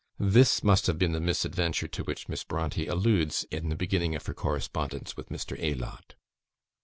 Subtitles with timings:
[0.19, 4.25] This must have been the misadventure to which Miss Brontë alludes in the beginning of
[4.25, 5.55] her correspondence with Mr.
[5.63, 6.15] Aylott.